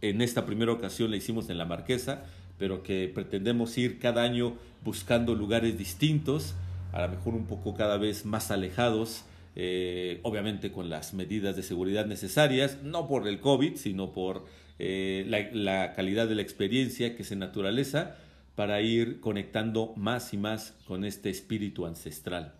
en 0.02 0.22
esta 0.22 0.46
primera 0.46 0.72
ocasión 0.72 1.10
la 1.10 1.18
hicimos 1.18 1.50
en 1.50 1.58
la 1.58 1.66
Marquesa, 1.66 2.24
pero 2.60 2.84
que 2.84 3.12
pretendemos 3.12 3.75
ir 3.80 3.98
cada 3.98 4.22
año 4.22 4.54
buscando 4.84 5.34
lugares 5.34 5.75
distintos, 5.75 6.54
a 6.94 7.02
lo 7.02 7.10
mejor 7.10 7.34
un 7.34 7.48
poco 7.48 7.74
cada 7.74 7.98
vez 7.98 8.25
más 8.25 8.52
alejados, 8.52 9.25
eh, 9.56 10.20
obviamente 10.22 10.72
con 10.72 10.92
las 10.92 11.16
medidas 11.16 11.56
de 11.56 11.64
seguridad 11.64 12.06
necesarias, 12.06 12.78
no 12.84 13.08
por 13.08 13.28
el 13.28 13.40
COVID, 13.40 13.75
sino 13.75 14.12
por 14.12 14.46
la, 14.78 15.94
calidad 15.96 16.28
de 16.28 16.36
la 16.36 16.44
experiencia 16.44 17.16
que 17.16 17.24
es 17.24 17.32
en 17.32 17.40
naturaleza, 17.40 18.18
para 18.55 18.81
ir 18.81 19.19
conectando 19.19 19.93
más 19.95 20.33
y 20.33 20.38
más 20.38 20.74
con 20.88 21.03
este 21.03 21.29
espíritu 21.29 21.85
ancestral. 21.85 22.53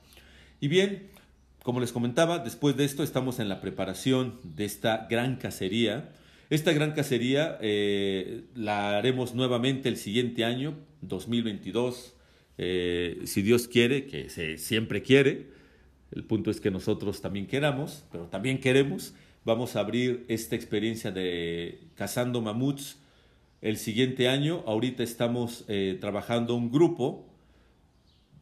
Y 0.60 0.68
bien, 0.68 1.10
como 1.64 1.80
les 1.80 1.92
comentaba, 1.92 2.40
después 2.40 2.78
de 2.78 2.86
esto 2.86 3.02
estamos 3.02 3.40
en 3.40 3.50
la 3.50 3.62
preparación 3.62 4.40
de 4.44 4.66
esta 4.66 5.08
gran 5.10 5.38
cacería 5.38 6.12
Esta 6.52 6.74
gran 6.74 6.92
cacería 6.92 7.58
eh, 7.60 8.44
la 8.54 8.98
haremos 8.98 9.34
nuevamente 9.34 9.90
el 9.90 9.98
siguiente 9.98 10.46
año, 10.46 10.76
2022, 11.02 12.14
eh, 12.60 13.22
si 13.26 13.42
Dios 13.42 13.68
quiere, 13.68 14.06
que 14.06 14.30
se 14.30 14.60
siempre 14.60 15.02
quiere. 15.02 15.48
El 16.12 16.24
punto 16.24 16.52
es 16.52 16.62
que 16.62 16.70
nosotros 16.70 17.22
también 17.22 17.48
queramos, 17.48 18.06
pero 18.12 18.26
también 18.26 18.60
queremos. 18.60 19.14
Vamos 19.44 19.76
a 19.76 19.80
abrir 19.80 20.24
esta 20.28 20.56
experiencia 20.56 21.12
de 21.12 21.80
cazando 21.96 22.42
mamuts 22.42 22.98
el 23.66 23.78
siguiente 23.78 24.30
año. 24.30 24.64
Ahorita 24.68 25.02
estamos 25.02 25.66
eh, 25.68 25.98
trabajando 26.00 26.54
un 26.54 26.72
grupo 26.72 27.26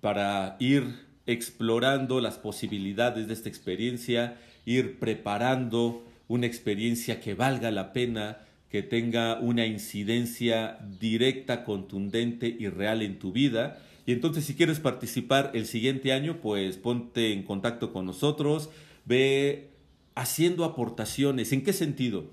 para 0.01 0.57
ir 0.59 0.83
explorando 1.25 2.19
las 2.19 2.37
posibilidades 2.37 3.27
de 3.27 3.33
esta 3.33 3.47
experiencia, 3.47 4.37
ir 4.65 4.99
preparando 4.99 6.03
una 6.27 6.45
experiencia 6.45 7.21
que 7.21 7.35
valga 7.35 7.71
la 7.71 7.93
pena, 7.93 8.39
que 8.69 8.83
tenga 8.83 9.39
una 9.39 9.65
incidencia 9.65 10.77
directa, 10.99 11.63
contundente 11.63 12.53
y 12.59 12.67
real 12.67 13.01
en 13.01 13.17
tu 13.17 13.31
vida. 13.31 13.79
Y 14.05 14.11
entonces 14.11 14.43
si 14.43 14.55
quieres 14.55 14.81
participar 14.81 15.51
el 15.53 15.67
siguiente 15.67 16.11
año, 16.11 16.41
pues 16.41 16.75
ponte 16.75 17.31
en 17.31 17.43
contacto 17.43 17.93
con 17.93 18.05
nosotros, 18.05 18.69
ve 19.05 19.69
haciendo 20.15 20.65
aportaciones. 20.65 21.53
¿En 21.53 21.63
qué 21.63 21.71
sentido? 21.71 22.25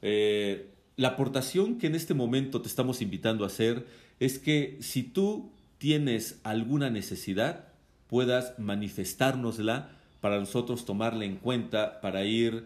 Eh, 0.00 0.70
la 0.98 1.08
aportación 1.08 1.78
que 1.78 1.86
en 1.86 1.94
este 1.94 2.12
momento 2.12 2.60
te 2.60 2.66
estamos 2.66 3.00
invitando 3.02 3.44
a 3.44 3.46
hacer 3.46 3.86
es 4.18 4.40
que 4.40 4.78
si 4.80 5.04
tú 5.04 5.52
tienes 5.78 6.40
alguna 6.42 6.90
necesidad, 6.90 7.68
puedas 8.08 8.58
manifestárnosla 8.58 9.92
para 10.20 10.40
nosotros 10.40 10.84
tomarla 10.84 11.24
en 11.24 11.36
cuenta, 11.36 12.00
para 12.00 12.24
ir 12.24 12.64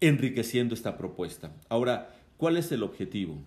enriqueciendo 0.00 0.74
esta 0.74 0.98
propuesta. 0.98 1.52
Ahora, 1.68 2.12
¿cuál 2.38 2.56
es 2.56 2.72
el 2.72 2.82
objetivo? 2.82 3.38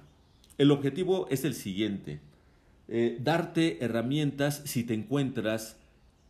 El 0.58 0.72
objetivo 0.72 1.28
es 1.30 1.44
el 1.44 1.54
siguiente, 1.54 2.22
eh, 2.88 3.18
darte 3.20 3.84
herramientas 3.84 4.62
si 4.64 4.86
te 4.86 4.94
encuentras 4.94 5.76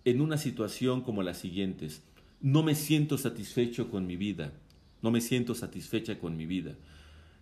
en 0.04 0.20
una 0.20 0.38
situación 0.38 1.02
como 1.02 1.22
las 1.22 1.38
siguientes. 1.38 2.02
No 2.42 2.64
me 2.64 2.74
siento 2.74 3.20
satisfecho 3.20 3.92
con 3.92 4.08
mi 4.08 4.16
vida, 4.16 4.52
no 5.04 5.12
me 5.12 5.22
siento 5.22 5.54
satisfecha 5.54 6.18
con 6.18 6.36
mi 6.36 6.48
vida. 6.48 6.74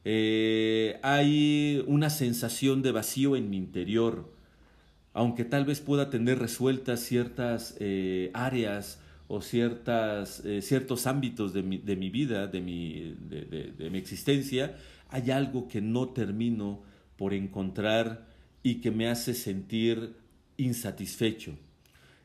Eh, 0.04 1.00
hay 1.04 1.84
una 1.88 2.10
sensación 2.10 2.82
de 2.82 2.92
vacío 2.92 3.36
en 3.36 3.50
mi 3.50 3.58
interior, 3.58 4.34
aunque 5.14 5.46
tal 5.46 5.66
vez 5.66 5.80
pueda 5.80 6.10
tener 6.10 6.40
resueltas 6.40 7.02
ciertas 7.02 7.76
eh, 7.80 8.32
áreas 8.34 9.00
o 9.28 9.42
ciertas, 9.42 10.44
eh, 10.46 10.62
ciertos 10.62 11.06
ámbitos 11.08 11.54
de 11.54 11.64
mi, 11.64 12.10
vida, 12.10 12.48
de 12.48 12.62
mi, 12.62 13.16
de 13.30 13.90
mi, 13.92 13.98
existencia, 13.98 14.76
hay 15.10 15.32
algo 15.32 15.68
que 15.68 15.82
no 15.82 16.10
termino 16.10 16.82
por 17.18 17.34
encontrar 17.34 18.28
y 18.64 18.76
que 18.76 18.92
me 18.92 19.08
hace 19.08 19.34
sentir 19.34 20.16
insatisfecho. 20.58 21.56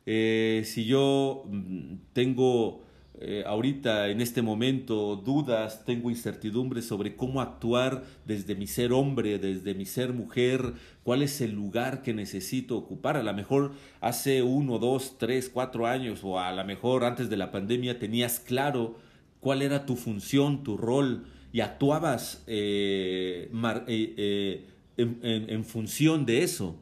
si 0.05 0.85
yo 0.87 1.45
mm, 1.47 1.95
tengo 2.13 2.86
eh, 3.19 3.45
ahorita, 3.47 4.11
en 4.11 4.21
este 4.21 4.43
momento, 4.43 5.17
dudas, 5.17 5.85
tengo 5.87 6.11
incertidumbres 6.11 6.85
sobre 6.85 7.17
cómo 7.17 7.41
actuar 7.41 8.05
desde 8.27 8.55
mi 8.55 8.67
ser 8.67 8.93
hombre, 8.93 9.39
desde 9.39 9.75
mi 9.75 9.87
ser 9.87 10.13
mujer, 10.13 10.75
cuál 11.03 11.23
es 11.23 11.41
el 11.41 11.53
lugar 11.53 12.03
que 12.03 12.13
necesito 12.13 12.77
ocupar. 12.77 13.17
A 13.17 13.23
lo 13.23 13.33
mejor 13.33 13.73
hace 14.03 14.43
uno, 14.43 14.79
dos, 14.79 15.17
tres, 15.19 15.49
cuatro 15.49 15.87
años 15.87 16.21
o 16.25 16.39
a 16.39 16.53
lo 16.53 16.63
mejor 16.65 17.05
antes 17.05 17.31
de 17.31 17.39
la 17.39 17.51
pandemia 17.51 17.99
tenías 17.99 18.39
claro 18.39 18.99
cuál 19.41 19.63
era 19.63 19.87
tu 19.87 19.97
función, 19.97 20.63
tu 20.63 20.77
rol 20.77 21.25
y 21.53 21.61
actuabas 21.61 22.45
eh, 22.47 23.51
eh, 23.87 24.67
en, 24.99 25.65
función 25.65 26.27
de 26.27 26.43
eso. 26.43 26.77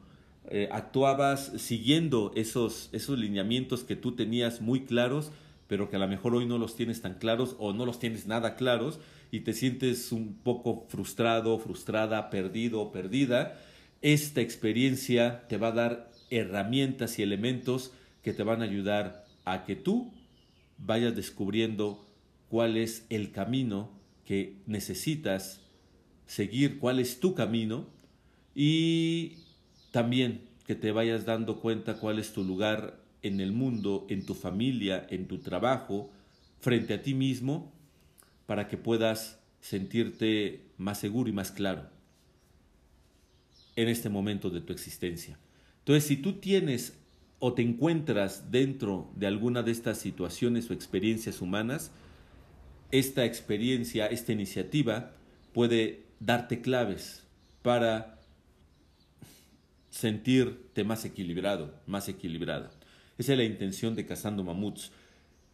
actuabas 0.72 1.52
siguiendo 1.58 2.32
esos, 2.34 2.88
esos 2.92 3.18
lineamientos 3.18 3.84
que 3.84 3.94
tú 3.94 4.16
tenías 4.16 4.60
muy 4.60 4.80
claros 4.80 5.30
pero 5.66 5.88
que 5.88 5.96
a 5.96 5.98
lo 5.98 6.08
mejor 6.08 6.34
hoy 6.34 6.46
no 6.46 6.58
los 6.58 6.76
tienes 6.76 7.00
tan 7.00 7.14
claros 7.14 7.56
o 7.58 7.72
no 7.72 7.86
los 7.86 7.98
tienes 7.98 8.26
nada 8.26 8.56
claros 8.56 9.00
y 9.30 9.40
te 9.40 9.52
sientes 9.52 10.12
un 10.12 10.34
poco 10.34 10.86
frustrado, 10.88 11.58
frustrada, 11.58 12.30
perdido 12.30 12.92
perdida, 12.92 13.58
esta 14.02 14.40
experiencia 14.40 15.46
te 15.48 15.56
va 15.56 15.68
a 15.68 15.72
dar 15.72 16.12
herramientas 16.30 17.18
y 17.18 17.22
elementos 17.22 17.92
que 18.22 18.32
te 18.32 18.42
van 18.42 18.60
a 18.60 18.64
ayudar 18.64 19.24
a 19.44 19.64
que 19.64 19.76
tú 19.76 20.12
vayas 20.78 21.16
descubriendo 21.16 22.06
cuál 22.48 22.76
es 22.76 23.06
el 23.10 23.32
camino 23.32 23.90
que 24.24 24.56
necesitas 24.66 25.60
seguir, 26.26 26.78
cuál 26.78 27.00
es 27.00 27.20
tu 27.20 27.34
camino 27.34 27.86
y 28.54 29.38
también 29.90 30.42
que 30.66 30.74
te 30.74 30.92
vayas 30.92 31.24
dando 31.24 31.60
cuenta 31.60 31.98
cuál 31.98 32.18
es 32.18 32.32
tu 32.32 32.44
lugar 32.44 33.03
en 33.24 33.40
el 33.40 33.52
mundo, 33.52 34.06
en 34.08 34.24
tu 34.24 34.34
familia, 34.34 35.06
en 35.10 35.26
tu 35.26 35.38
trabajo, 35.38 36.10
frente 36.60 36.94
a 36.94 37.02
ti 37.02 37.14
mismo, 37.14 37.72
para 38.46 38.68
que 38.68 38.76
puedas 38.76 39.40
sentirte 39.60 40.60
más 40.76 41.00
seguro 41.00 41.28
y 41.28 41.32
más 41.32 41.50
claro 41.50 41.88
en 43.76 43.88
este 43.88 44.08
momento 44.08 44.50
de 44.50 44.60
tu 44.60 44.72
existencia. 44.72 45.38
Entonces, 45.80 46.04
si 46.04 46.16
tú 46.16 46.34
tienes 46.34 46.94
o 47.38 47.54
te 47.54 47.62
encuentras 47.62 48.50
dentro 48.50 49.10
de 49.16 49.26
alguna 49.26 49.62
de 49.62 49.72
estas 49.72 49.98
situaciones 49.98 50.70
o 50.70 50.74
experiencias 50.74 51.40
humanas, 51.40 51.90
esta 52.90 53.24
experiencia, 53.24 54.06
esta 54.06 54.32
iniciativa 54.32 55.12
puede 55.52 56.04
darte 56.20 56.60
claves 56.60 57.24
para 57.62 58.18
sentirte 59.90 60.84
más 60.84 61.04
equilibrado, 61.04 61.74
más 61.86 62.08
equilibrada. 62.08 62.70
Esa 63.18 63.32
es 63.32 63.38
la 63.38 63.44
intención 63.44 63.94
de 63.94 64.06
Cazando 64.06 64.42
Mamuts. 64.42 64.90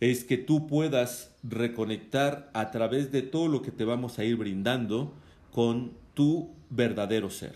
Es 0.00 0.24
que 0.24 0.38
tú 0.38 0.66
puedas 0.66 1.34
reconectar 1.42 2.50
a 2.54 2.70
través 2.70 3.12
de 3.12 3.22
todo 3.22 3.48
lo 3.48 3.62
que 3.62 3.70
te 3.70 3.84
vamos 3.84 4.18
a 4.18 4.24
ir 4.24 4.36
brindando 4.36 5.12
con 5.52 5.92
tu 6.14 6.50
verdadero 6.70 7.30
ser 7.30 7.54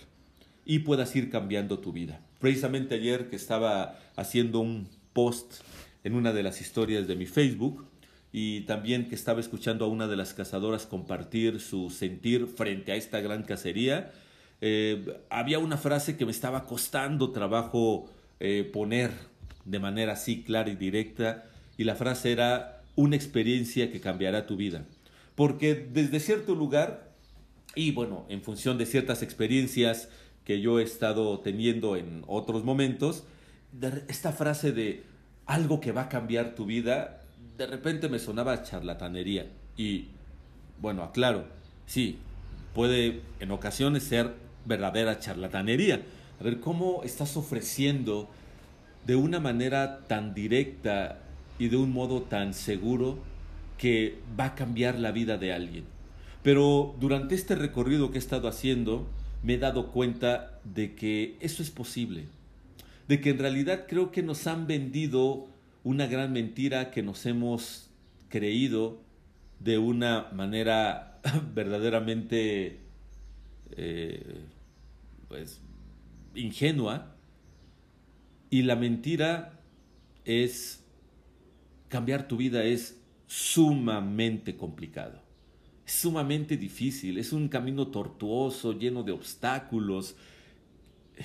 y 0.66 0.80
puedas 0.80 1.14
ir 1.16 1.30
cambiando 1.30 1.78
tu 1.78 1.92
vida. 1.92 2.20
Precisamente 2.40 2.96
ayer 2.96 3.30
que 3.30 3.36
estaba 3.36 3.98
haciendo 4.16 4.60
un 4.60 4.88
post 5.12 5.62
en 6.02 6.14
una 6.14 6.32
de 6.32 6.42
las 6.42 6.60
historias 6.60 7.06
de 7.06 7.16
mi 7.16 7.26
Facebook 7.26 7.86
y 8.32 8.62
también 8.62 9.08
que 9.08 9.14
estaba 9.14 9.40
escuchando 9.40 9.84
a 9.84 9.88
una 9.88 10.08
de 10.08 10.16
las 10.16 10.34
cazadoras 10.34 10.86
compartir 10.86 11.60
su 11.60 11.88
sentir 11.88 12.46
frente 12.46 12.92
a 12.92 12.96
esta 12.96 13.20
gran 13.20 13.44
cacería, 13.44 14.12
eh, 14.60 15.18
había 15.30 15.58
una 15.58 15.76
frase 15.76 16.16
que 16.16 16.24
me 16.24 16.32
estaba 16.32 16.64
costando 16.66 17.30
trabajo 17.30 18.10
eh, 18.40 18.68
poner 18.72 19.12
de 19.64 19.78
manera 19.78 20.12
así 20.12 20.42
clara 20.42 20.70
y 20.70 20.76
directa 20.76 21.44
y 21.76 21.84
la 21.84 21.94
frase 21.94 22.32
era 22.32 22.82
una 22.96 23.16
experiencia 23.16 23.90
que 23.90 24.00
cambiará 24.00 24.46
tu 24.46 24.56
vida. 24.56 24.84
Porque 25.34 25.74
desde 25.74 26.20
cierto 26.20 26.54
lugar, 26.54 27.10
y 27.74 27.90
bueno, 27.90 28.24
en 28.28 28.42
función 28.42 28.78
de 28.78 28.86
ciertas 28.86 29.22
experiencias 29.22 30.08
que 30.44 30.60
yo 30.60 30.78
he 30.78 30.82
estado 30.82 31.40
teniendo 31.40 31.96
en 31.96 32.22
otros 32.26 32.64
momentos, 32.64 33.24
esta 34.08 34.32
frase 34.32 34.72
de 34.72 35.02
algo 35.46 35.80
que 35.80 35.92
va 35.92 36.02
a 36.02 36.08
cambiar 36.08 36.54
tu 36.54 36.66
vida, 36.66 37.22
de 37.56 37.66
repente 37.66 38.08
me 38.08 38.18
sonaba 38.18 38.62
charlatanería. 38.62 39.46
Y 39.76 40.06
bueno, 40.80 41.02
aclaro, 41.02 41.46
sí, 41.86 42.18
puede 42.74 43.22
en 43.40 43.50
ocasiones 43.50 44.04
ser 44.04 44.34
verdadera 44.64 45.18
charlatanería. 45.18 46.02
A 46.40 46.44
ver, 46.44 46.60
¿cómo 46.60 47.02
estás 47.02 47.36
ofreciendo 47.36 48.30
de 49.06 49.16
una 49.16 49.40
manera 49.40 50.00
tan 50.06 50.34
directa 50.34 51.18
y 51.58 51.68
de 51.68 51.76
un 51.76 51.92
modo 51.92 52.22
tan 52.22 52.54
seguro 52.54 53.18
que 53.78 54.18
va 54.38 54.46
a 54.46 54.54
cambiar 54.54 54.98
la 54.98 55.12
vida 55.12 55.36
de 55.36 55.52
alguien. 55.52 55.84
Pero 56.42 56.94
durante 57.00 57.34
este 57.34 57.54
recorrido 57.54 58.10
que 58.10 58.18
he 58.18 58.20
estado 58.20 58.48
haciendo, 58.48 59.06
me 59.42 59.54
he 59.54 59.58
dado 59.58 59.92
cuenta 59.92 60.60
de 60.64 60.94
que 60.94 61.36
eso 61.40 61.62
es 61.62 61.70
posible, 61.70 62.26
de 63.08 63.20
que 63.20 63.30
en 63.30 63.38
realidad 63.38 63.86
creo 63.88 64.10
que 64.10 64.22
nos 64.22 64.46
han 64.46 64.66
vendido 64.66 65.46
una 65.82 66.06
gran 66.06 66.32
mentira 66.32 66.90
que 66.90 67.02
nos 67.02 67.26
hemos 67.26 67.90
creído 68.28 68.98
de 69.60 69.78
una 69.78 70.28
manera 70.32 71.20
verdaderamente 71.54 72.78
eh, 73.76 74.40
pues, 75.28 75.60
ingenua 76.34 77.13
y 78.54 78.62
la 78.62 78.76
mentira 78.76 79.58
es, 80.24 80.84
cambiar 81.88 82.28
tu 82.28 82.36
vida 82.36 82.62
es 82.62 83.02
sumamente 83.26 84.56
complicado, 84.56 85.20
es 85.84 85.94
sumamente 85.94 86.56
difícil, 86.56 87.18
es 87.18 87.32
un 87.32 87.48
camino 87.48 87.88
tortuoso, 87.88 88.78
lleno 88.78 89.02
de 89.02 89.10
obstáculos. 89.10 90.14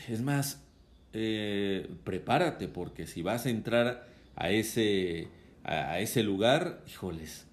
Es 0.08 0.24
más, 0.24 0.66
eh, 1.14 1.88
prepárate 2.04 2.68
porque 2.68 3.06
si 3.06 3.22
vas 3.22 3.46
a 3.46 3.52
entrar 3.52 4.08
a 4.36 4.50
ese, 4.50 5.28
a 5.64 6.00
ese 6.00 6.24
lugar, 6.24 6.84
híjoles, 6.88 7.46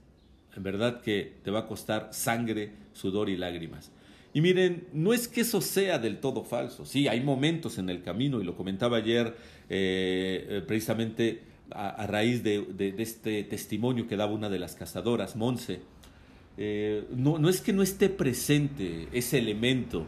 En 0.57 0.63
verdad 0.63 1.03
que 1.03 1.35
te 1.45 1.51
va 1.51 1.61
a 1.61 1.67
costar 1.67 2.09
sangre, 2.13 2.73
sudor 2.95 3.29
y 3.29 3.37
lágrimas. 3.37 3.93
Y 4.37 4.43
miren, 4.43 4.87
no 4.93 5.15
es 5.15 5.29
que 5.29 5.41
eso 5.41 5.63
sea 5.63 5.99
del 5.99 6.19
todo 6.19 6.45
falso. 6.45 6.85
Sí, 6.85 7.09
hay 7.09 7.23
momentos 7.23 7.79
en 7.79 7.89
el 7.89 8.03
camino, 8.03 8.39
y 8.39 8.45
lo 8.45 8.55
comentaba 8.55 8.99
ayer 8.99 9.35
eh, 9.71 10.47
eh, 10.51 10.63
precisamente 10.67 11.41
a, 11.71 12.07
raíz 12.07 12.43
de, 12.43 12.95
este 12.99 13.45
testimonio 13.45 14.07
que 14.07 14.15
daba 14.15 14.35
una 14.35 14.51
de 14.51 14.59
las 14.59 14.75
cazadoras, 14.75 15.37
Monse. 15.37 15.81
Eh, 16.59 17.07
no, 17.17 17.39
no 17.39 17.49
es 17.49 17.63
que 17.63 17.73
no 17.73 17.83
esté 17.83 18.11
presente 18.11 19.09
ese 19.11 19.39
elemento 19.39 20.05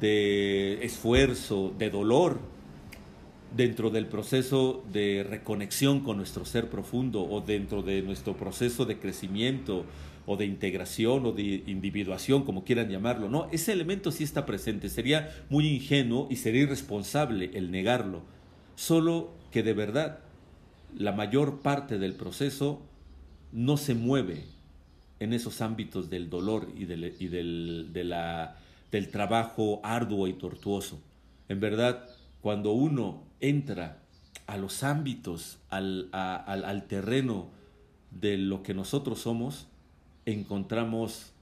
de 0.00 0.84
esfuerzo, 0.84 1.72
de 1.78 1.88
dolor, 1.88 2.40
dentro 3.56 3.90
del 3.90 4.06
proceso 4.06 4.82
de 4.92 5.24
reconexión 5.28 6.00
con 6.00 6.16
nuestro 6.16 6.44
ser 6.44 6.68
profundo 6.68 7.22
o 7.22 7.40
dentro 7.40 7.82
de 7.82 8.02
nuestro 8.02 8.36
proceso 8.36 8.86
de 8.86 8.98
crecimiento 8.98 9.84
o 10.26 10.36
de 10.36 10.46
integración 10.46 11.26
o 11.26 11.32
de 11.32 11.64
individuación, 11.66 12.44
como 12.44 12.64
quieran 12.64 12.88
llamarlo. 12.88 13.28
No, 13.28 13.48
ese 13.50 13.72
elemento 13.72 14.10
sí 14.10 14.24
está 14.24 14.46
presente. 14.46 14.88
Sería 14.88 15.30
muy 15.50 15.66
ingenuo 15.68 16.28
y 16.30 16.36
sería 16.36 16.62
irresponsable 16.62 17.50
el 17.54 17.70
negarlo. 17.70 18.22
Solo 18.76 19.32
que 19.50 19.62
de 19.62 19.74
verdad 19.74 20.20
la 20.96 21.12
mayor 21.12 21.60
parte 21.60 21.98
del 21.98 22.14
proceso 22.14 22.82
no 23.52 23.76
se 23.76 23.94
mueve 23.94 24.44
en 25.20 25.32
esos 25.32 25.60
ámbitos 25.60 26.10
del 26.10 26.28
dolor 26.30 26.68
y 26.76 26.84
del, 26.84 27.14
y 27.18 27.28
del, 27.28 27.92
del 27.92 29.08
trabajo 29.10 29.80
arduo 29.84 30.26
y 30.26 30.32
tortuoso. 30.32 31.00
En 31.48 31.60
verdad, 31.60 32.08
cuando 32.40 32.72
uno 32.72 33.22
entra 33.40 34.02
a 34.46 34.56
los 34.56 34.82
ámbitos, 34.82 35.58
al, 35.70 36.08
al, 36.12 36.84
terreno 36.88 37.48
de 38.10 38.36
lo 38.36 38.62
que 38.62 38.74
nosotros 38.74 39.20
somos, 39.20 39.68
encontramos 40.26 41.32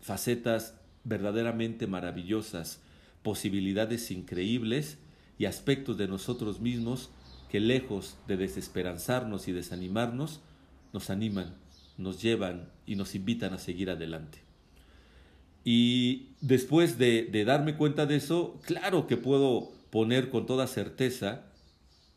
facetas 0.00 0.74
verdaderamente 1.04 1.86
maravillosas, 1.86 2.80
posibilidades 3.22 4.10
increíbles 4.10 4.98
y 5.38 5.46
aspectos 5.46 5.96
de 5.96 6.08
nosotros 6.08 6.60
mismos 6.60 7.10
que 7.50 7.60
lejos 7.60 8.16
de 8.26 8.36
desesperanzarnos 8.36 9.48
y 9.48 9.52
desanimarnos, 9.52 10.40
nos 10.92 11.10
animan, 11.10 11.54
nos 11.96 12.22
llevan 12.22 12.70
y 12.86 12.96
nos 12.96 13.14
invitan 13.14 13.52
a 13.54 13.58
seguir 13.58 13.90
adelante. 13.90 14.38
Y 15.64 16.30
después 16.40 16.98
de, 16.98 17.24
de 17.24 17.44
darme 17.44 17.76
cuenta 17.76 18.06
de 18.06 18.16
eso, 18.16 18.60
claro 18.64 19.06
que 19.06 19.16
puedo 19.16 19.72
poner 19.90 20.30
con 20.30 20.46
toda 20.46 20.66
certeza 20.66 21.46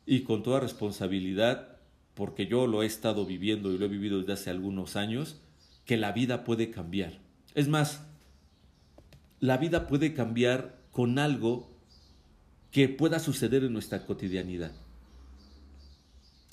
y 0.05 0.21
con 0.21 0.43
toda 0.43 0.59
responsabilidad, 0.59 1.77
porque 2.13 2.47
yo 2.47 2.67
lo 2.67 2.83
he 2.83 2.85
estado 2.85 3.25
viviendo 3.25 3.71
y 3.71 3.77
lo 3.77 3.85
he 3.85 3.89
vivido 3.89 4.19
desde 4.19 4.33
hace 4.33 4.49
algunos 4.49 4.95
años, 4.95 5.41
que 5.89 5.97
la 5.97 6.11
vida 6.11 6.43
puede 6.43 6.69
cambiar. 6.69 7.19
Es 7.55 7.67
más, 7.67 8.05
la 9.39 9.57
vida 9.57 9.87
puede 9.87 10.13
cambiar 10.13 10.79
con 10.91 11.17
algo 11.17 11.75
que 12.69 12.87
pueda 12.87 13.17
suceder 13.17 13.63
en 13.63 13.73
nuestra 13.73 14.05
cotidianidad. 14.05 14.71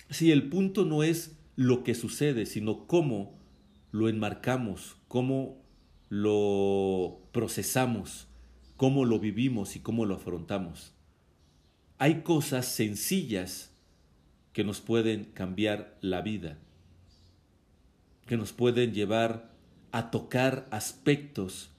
Si 0.08 0.32
el 0.32 0.48
punto 0.48 0.86
no 0.86 1.02
es 1.02 1.36
lo 1.54 1.84
que 1.84 1.94
sucede, 1.94 2.46
sino 2.46 2.86
cómo 2.86 3.38
lo 3.92 4.08
enmarcamos, 4.08 4.96
cómo 5.06 5.62
lo 6.08 7.20
procesamos, 7.30 8.28
cómo 8.78 9.04
lo 9.04 9.20
vivimos 9.20 9.76
y 9.76 9.80
cómo 9.80 10.06
lo 10.06 10.14
afrontamos 10.14 10.96
hay 11.98 12.22
cosas 12.22 12.66
sencillas 12.66 13.72
que 14.52 14.64
nos 14.64 14.80
pueden 14.80 15.24
cambiar 15.24 15.96
la 16.00 16.20
vida, 16.20 16.58
que 18.26 18.36
nos 18.36 18.52
pueden 18.52 18.92
llevar 18.92 19.50
a 19.92 20.10
tocar 20.10 20.66
aspectos, 20.70 21.70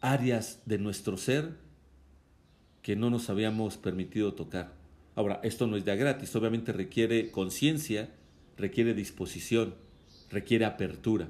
áreas 0.00 0.62
de 0.66 0.78
nuestro 0.78 1.16
ser 1.16 1.56
que 2.82 2.96
no 2.96 3.10
nos 3.10 3.30
habíamos 3.30 3.76
permitido 3.76 4.34
tocar. 4.34 4.74
Ahora, 5.14 5.40
esto 5.42 5.66
no 5.66 5.76
es 5.76 5.84
de 5.84 5.96
gratis, 5.96 6.34
obviamente 6.34 6.72
requiere 6.72 7.30
conciencia, 7.30 8.10
requiere 8.56 8.94
disposición, 8.94 9.74
requiere 10.30 10.64
apertura. 10.64 11.28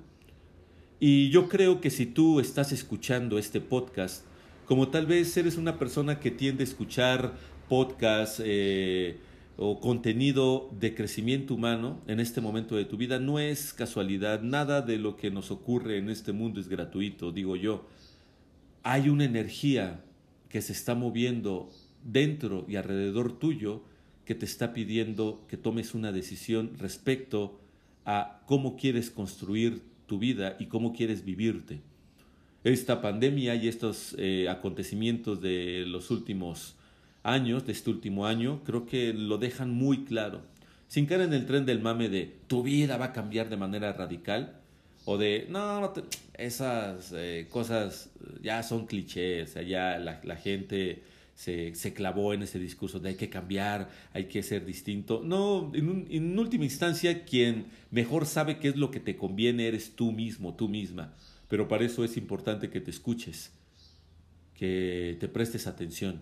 Y 1.00 1.30
yo 1.30 1.48
creo 1.48 1.80
que 1.80 1.90
si 1.90 2.06
tú 2.06 2.40
estás 2.40 2.72
escuchando 2.72 3.38
este 3.38 3.60
podcast, 3.60 4.24
como 4.66 4.88
tal 4.88 5.06
vez 5.06 5.36
eres 5.36 5.56
una 5.56 5.78
persona 5.78 6.20
que 6.20 6.30
tiende 6.30 6.62
a 6.62 6.66
escuchar 6.66 7.32
podcast 7.68 8.40
eh, 8.44 9.18
o 9.62 9.78
contenido 9.78 10.70
de 10.80 10.94
crecimiento 10.94 11.54
humano 11.54 12.00
en 12.06 12.18
este 12.18 12.40
momento 12.40 12.76
de 12.76 12.86
tu 12.86 12.96
vida 12.96 13.18
no 13.18 13.38
es 13.38 13.74
casualidad, 13.74 14.40
nada 14.40 14.80
de 14.80 14.96
lo 14.96 15.18
que 15.18 15.30
nos 15.30 15.50
ocurre 15.50 15.98
en 15.98 16.08
este 16.08 16.32
mundo 16.32 16.60
es 16.60 16.68
gratuito, 16.68 17.30
digo 17.30 17.56
yo. 17.56 17.86
Hay 18.82 19.10
una 19.10 19.26
energía 19.26 20.02
que 20.48 20.62
se 20.62 20.72
está 20.72 20.94
moviendo 20.94 21.68
dentro 22.02 22.64
y 22.68 22.76
alrededor 22.76 23.38
tuyo 23.38 23.82
que 24.24 24.34
te 24.34 24.46
está 24.46 24.72
pidiendo 24.72 25.44
que 25.46 25.58
tomes 25.58 25.94
una 25.94 26.10
decisión 26.10 26.70
respecto 26.78 27.60
a 28.06 28.40
cómo 28.46 28.78
quieres 28.78 29.10
construir 29.10 29.82
tu 30.06 30.18
vida 30.18 30.56
y 30.58 30.66
cómo 30.68 30.94
quieres 30.94 31.22
vivirte. 31.22 31.80
Esta 32.64 33.02
pandemia 33.02 33.54
y 33.56 33.68
estos 33.68 34.16
eh, 34.16 34.48
acontecimientos 34.48 35.42
de 35.42 35.84
los 35.86 36.10
últimos 36.10 36.76
años, 37.22 37.66
de 37.66 37.72
este 37.72 37.90
último 37.90 38.26
año, 38.26 38.62
creo 38.64 38.87
que 38.87 39.12
lo 39.12 39.38
dejan 39.38 39.70
muy 39.70 40.04
claro. 40.04 40.42
Sin 40.88 41.06
caer 41.06 41.22
en 41.22 41.33
el 41.33 41.46
tren 41.46 41.66
del 41.66 41.80
mame 41.80 42.09
de 42.09 42.35
tu 42.46 42.62
vida 42.62 42.96
va 42.96 43.06
a 43.06 43.12
cambiar 43.12 43.48
de 43.48 43.56
manera 43.56 43.92
radical 43.92 44.61
o 45.04 45.18
de 45.18 45.46
no, 45.48 45.92
esas 46.35 47.12
eh, 47.14 47.46
cosas 47.50 48.11
ya 48.42 48.62
son 48.62 48.87
clichés, 48.87 49.54
ya 49.66 49.98
la, 49.98 50.20
la 50.24 50.37
gente 50.37 51.02
se, 51.35 51.74
se, 51.74 51.94
clavó 51.94 52.35
en 52.35 52.42
ese 52.42 52.59
discurso 52.59 52.98
de 52.98 53.11
hay 53.11 53.14
que 53.14 53.30
cambiar, 53.30 53.88
hay 54.12 54.24
que 54.24 54.42
ser 54.42 54.66
distinto. 54.66 55.22
No, 55.24 55.70
en, 55.74 56.06
en 56.11 56.38
última 56.38 56.64
instancia, 56.64 57.24
quien 57.24 57.66
mejor 57.90 58.26
sabe 58.26 58.59
qué 58.59 58.68
es 58.68 58.76
lo 58.76 58.90
que 58.90 59.00
te 59.00 59.16
conviene 59.16 59.68
eres 59.68 59.94
tú 59.94 60.12
mismo, 60.12 60.54
tú 60.54 60.68
misma. 60.68 61.14
Pero 61.48 61.68
para 61.68 61.85
eso 61.85 62.04
es 62.04 62.16
importante 62.16 62.68
que 62.68 62.80
te 62.80 62.90
escuches, 62.90 63.52
que 64.54 65.16
te 65.20 65.28
prestes 65.28 65.66
atención 65.66 66.20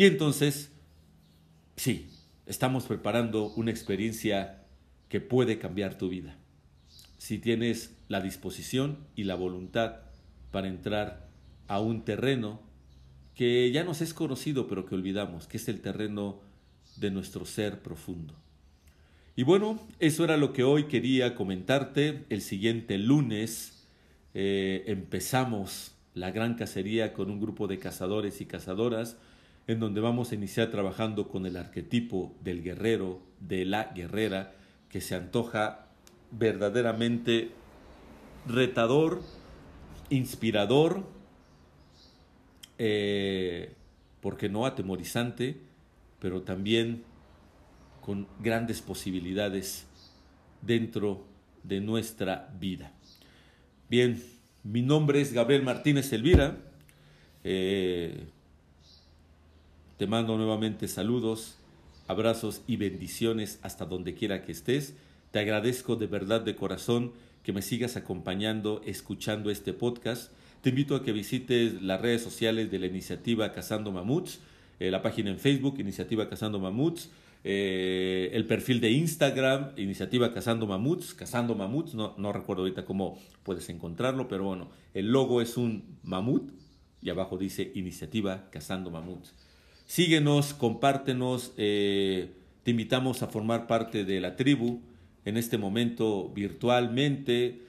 y 0.00 0.06
entonces, 0.06 0.72
sí, 1.76 2.08
estamos 2.46 2.84
preparando 2.86 3.52
una 3.52 3.70
experiencia 3.70 4.64
que 5.10 5.20
puede 5.20 5.58
cambiar 5.58 5.98
tu 5.98 6.08
vida. 6.08 6.38
Si 7.18 7.36
tienes 7.36 7.94
la 8.08 8.22
disposición 8.22 8.96
y 9.14 9.24
la 9.24 9.34
voluntad 9.34 9.96
para 10.52 10.68
entrar 10.68 11.28
a 11.68 11.80
un 11.80 12.06
terreno 12.06 12.62
que 13.34 13.70
ya 13.72 13.84
nos 13.84 14.00
es 14.00 14.14
conocido 14.14 14.68
pero 14.68 14.86
que 14.86 14.94
olvidamos, 14.94 15.46
que 15.46 15.58
es 15.58 15.68
el 15.68 15.82
terreno 15.82 16.40
de 16.96 17.10
nuestro 17.10 17.44
ser 17.44 17.82
profundo. 17.82 18.32
Y 19.36 19.42
bueno, 19.42 19.86
eso 19.98 20.24
era 20.24 20.38
lo 20.38 20.54
que 20.54 20.64
hoy 20.64 20.84
quería 20.84 21.34
comentarte. 21.34 22.24
El 22.30 22.40
siguiente 22.40 22.96
lunes 22.96 23.84
eh, 24.32 24.82
empezamos 24.86 25.92
la 26.14 26.30
gran 26.30 26.54
cacería 26.54 27.12
con 27.12 27.30
un 27.30 27.38
grupo 27.38 27.66
de 27.66 27.78
cazadores 27.78 28.40
y 28.40 28.46
cazadoras 28.46 29.18
en 29.66 29.78
donde 29.80 30.00
vamos 30.00 30.32
a 30.32 30.34
iniciar 30.34 30.70
trabajando 30.70 31.28
con 31.28 31.46
el 31.46 31.56
arquetipo 31.56 32.34
del 32.42 32.62
guerrero, 32.62 33.20
de 33.40 33.64
la 33.64 33.92
guerrera, 33.94 34.54
que 34.88 35.00
se 35.00 35.14
antoja 35.14 35.86
verdaderamente 36.30 37.50
retador, 38.46 39.22
inspirador, 40.10 41.04
eh, 42.78 43.74
porque 44.20 44.48
no 44.48 44.66
atemorizante, 44.66 45.56
pero 46.18 46.42
también 46.42 47.04
con 48.00 48.26
grandes 48.40 48.80
posibilidades 48.80 49.86
dentro 50.62 51.24
de 51.62 51.80
nuestra 51.80 52.52
vida. 52.58 52.92
Bien, 53.88 54.22
mi 54.62 54.82
nombre 54.82 55.20
es 55.20 55.32
Gabriel 55.32 55.62
Martínez 55.62 56.12
Elvira. 56.12 56.56
Eh, 57.44 58.24
te 60.00 60.06
mando 60.06 60.38
nuevamente 60.38 60.88
saludos, 60.88 61.58
abrazos 62.08 62.62
y 62.66 62.76
bendiciones 62.76 63.58
hasta 63.60 63.84
donde 63.84 64.14
quiera 64.14 64.40
que 64.40 64.50
estés. 64.50 64.96
Te 65.30 65.40
agradezco 65.40 65.94
de 65.94 66.06
verdad 66.06 66.40
de 66.40 66.56
corazón 66.56 67.12
que 67.42 67.52
me 67.52 67.60
sigas 67.60 67.96
acompañando, 67.96 68.80
escuchando 68.86 69.50
este 69.50 69.74
podcast. 69.74 70.32
Te 70.62 70.70
invito 70.70 70.96
a 70.96 71.02
que 71.02 71.12
visites 71.12 71.82
las 71.82 72.00
redes 72.00 72.22
sociales 72.22 72.70
de 72.70 72.78
la 72.78 72.86
iniciativa 72.86 73.52
Cazando 73.52 73.92
Mamuts, 73.92 74.40
eh, 74.78 74.90
la 74.90 75.02
página 75.02 75.28
en 75.28 75.38
Facebook, 75.38 75.78
Iniciativa 75.78 76.30
Cazando 76.30 76.58
Mamuts, 76.58 77.10
eh, 77.44 78.30
el 78.32 78.46
perfil 78.46 78.80
de 78.80 78.92
Instagram, 78.92 79.72
Iniciativa 79.76 80.32
Cazando 80.32 80.66
Mamuts, 80.66 81.12
Cazando 81.12 81.54
Mamuts, 81.54 81.94
no, 81.94 82.14
no 82.16 82.32
recuerdo 82.32 82.62
ahorita 82.62 82.86
cómo 82.86 83.18
puedes 83.42 83.68
encontrarlo, 83.68 84.28
pero 84.28 84.44
bueno, 84.44 84.70
el 84.94 85.08
logo 85.12 85.42
es 85.42 85.58
un 85.58 85.98
mamut 86.04 86.50
y 87.02 87.10
abajo 87.10 87.36
dice 87.36 87.70
Iniciativa 87.74 88.48
Cazando 88.50 88.90
Mamuts. 88.90 89.34
Síguenos, 89.90 90.54
compártenos, 90.54 91.52
eh, 91.56 92.30
te 92.62 92.70
invitamos 92.70 93.24
a 93.24 93.26
formar 93.26 93.66
parte 93.66 94.04
de 94.04 94.20
la 94.20 94.36
tribu, 94.36 94.82
en 95.24 95.36
este 95.36 95.58
momento 95.58 96.28
virtualmente. 96.28 97.62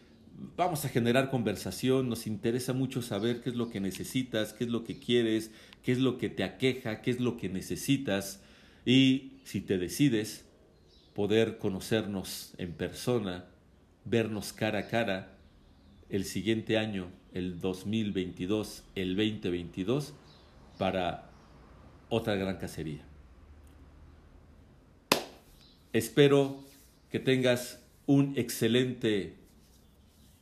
Vamos 0.55 0.85
a 0.85 0.89
generar 0.89 1.31
conversación, 1.31 2.09
nos 2.09 2.27
interesa 2.27 2.73
mucho 2.73 3.01
saber 3.01 3.41
qué 3.41 3.49
es 3.49 3.55
lo 3.55 3.71
que 3.71 3.79
necesitas, 3.79 4.53
qué 4.53 4.65
es 4.65 4.69
lo 4.69 4.83
que 4.83 4.99
quieres, 4.99 5.49
qué 5.83 5.93
es 5.93 5.97
lo 5.97 6.19
que 6.19 6.29
te 6.29 6.43
aqueja, 6.43 7.01
qué 7.01 7.09
es 7.09 7.19
lo 7.19 7.37
que 7.37 7.49
necesitas 7.49 8.39
y 8.85 9.31
si 9.43 9.59
te 9.59 9.79
decides 9.79 10.45
poder 11.15 11.57
conocernos 11.57 12.53
en 12.59 12.73
persona, 12.73 13.45
vernos 14.05 14.53
cara 14.53 14.77
a 14.77 14.87
cara 14.89 15.39
el 16.11 16.25
siguiente 16.25 16.77
año, 16.77 17.07
el 17.33 17.59
2022, 17.59 18.83
el 18.93 19.15
2022, 19.15 20.13
para 20.77 21.30
otra 22.11 22.35
gran 22.35 22.57
cacería. 22.57 23.01
Espero 25.93 26.59
que 27.09 27.19
tengas 27.19 27.81
un 28.05 28.33
excelente 28.37 29.35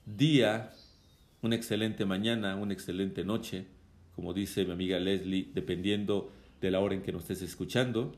día, 0.06 0.74
una 1.42 1.56
excelente 1.56 2.06
mañana, 2.06 2.56
una 2.56 2.74
excelente 2.74 3.24
noche, 3.24 3.68
como 4.16 4.34
dice 4.34 4.66
mi 4.66 4.72
amiga 4.72 5.00
Leslie, 5.00 5.52
dependiendo 5.54 6.32
de 6.60 6.72
la 6.72 6.80
hora 6.80 6.96
en 6.96 7.04
que 7.04 7.12
nos 7.12 7.22
estés 7.22 7.44
escuchando. 7.44 8.16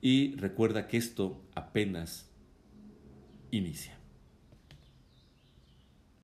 Y 0.00 0.34
recuerda 0.36 0.88
que 0.88 0.96
esto 0.96 1.40
apenas 1.54 2.30
inicia. 3.50 3.95